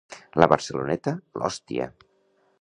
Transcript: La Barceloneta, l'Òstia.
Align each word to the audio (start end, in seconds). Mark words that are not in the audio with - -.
La 0.43 0.47
Barceloneta, 0.53 1.13
l'Òstia. 1.43 1.89